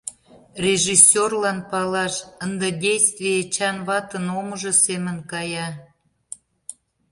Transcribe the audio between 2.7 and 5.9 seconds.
действий ЭЧАН ВАТЫН ОМЫЖО семын кая.